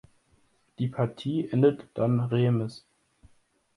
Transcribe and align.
Die 0.79 0.87
Partie 0.87 1.47
endet 1.51 1.85
dann 1.93 2.21
remis. 2.21 2.87